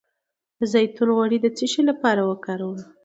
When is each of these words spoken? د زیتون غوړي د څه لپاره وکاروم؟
د 0.59 0.61
زیتون 0.73 1.09
غوړي 1.15 1.37
د 1.41 1.47
څه 1.57 1.81
لپاره 1.89 2.21
وکاروم؟ 2.29 2.79